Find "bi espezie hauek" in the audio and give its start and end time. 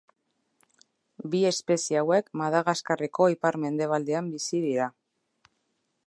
1.33-2.31